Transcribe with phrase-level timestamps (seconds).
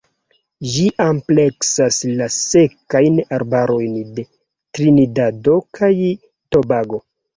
[0.75, 4.27] Ĝi ampleksas la Sekajn arbarojn de
[4.79, 5.93] Trinidado kaj
[6.57, 7.03] Tobago.